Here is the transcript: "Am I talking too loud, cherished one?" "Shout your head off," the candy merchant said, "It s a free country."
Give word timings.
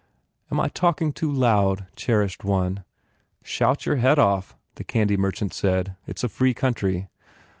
"Am 0.51 0.59
I 0.59 0.67
talking 0.67 1.13
too 1.13 1.31
loud, 1.31 1.85
cherished 1.95 2.43
one?" 2.43 2.83
"Shout 3.43 3.85
your 3.85 3.97
head 3.97 4.17
off," 4.17 4.55
the 4.73 4.83
candy 4.83 5.15
merchant 5.15 5.53
said, 5.53 5.95
"It 6.07 6.17
s 6.17 6.23
a 6.23 6.27
free 6.27 6.55
country." 6.55 7.07